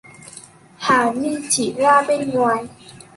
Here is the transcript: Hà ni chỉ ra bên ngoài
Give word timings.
Hà 0.77 1.13
ni 1.13 1.31
chỉ 1.49 1.73
ra 1.77 2.01
bên 2.07 2.29
ngoài 2.29 2.65